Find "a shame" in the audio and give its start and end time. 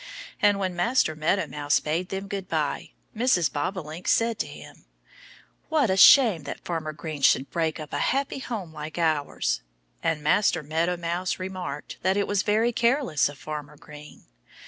5.91-6.41